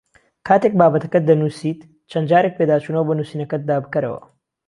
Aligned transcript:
کاتێک 0.47 0.73
بابەتەکەت 0.79 1.23
دەنووسیت 1.29 1.79
چەند 2.11 2.27
جارێک 2.31 2.53
پێداچوونەوە 2.57 3.07
بە 3.07 3.13
نووسینەکەتدا 3.17 3.77
بکەرەوە 3.85 4.21